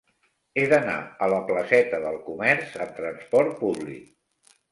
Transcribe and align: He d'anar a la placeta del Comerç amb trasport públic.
He 0.59 0.61
d'anar 0.69 0.95
a 1.25 1.27
la 1.33 1.41
placeta 1.49 1.99
del 2.05 2.17
Comerç 2.29 2.73
amb 2.85 2.97
trasport 3.01 3.55
públic. 3.63 4.11